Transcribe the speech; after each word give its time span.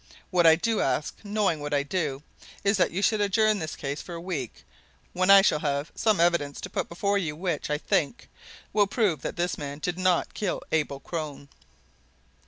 What 0.31 0.47
I 0.47 0.55
do 0.55 0.81
ask, 0.81 1.15
knowing 1.23 1.59
what 1.59 1.75
I 1.75 1.83
do, 1.83 2.23
is 2.63 2.75
that 2.77 2.89
you 2.89 3.03
should 3.03 3.21
adjourn 3.21 3.59
this 3.59 3.75
case 3.75 4.01
for 4.01 4.15
a 4.15 4.19
week 4.19 4.63
when 5.13 5.29
I 5.29 5.43
shall 5.43 5.59
have 5.59 5.91
some 5.93 6.19
evidence 6.19 6.59
to 6.61 6.71
put 6.71 6.89
before 6.89 7.19
you 7.19 7.35
which, 7.35 7.69
I 7.69 7.77
think, 7.77 8.27
will 8.73 8.87
prove 8.87 9.21
that 9.21 9.35
this 9.35 9.59
man 9.59 9.77
did 9.77 9.99
not 9.99 10.33
kill 10.33 10.63
Abel 10.71 10.99
Crone." 11.01 11.49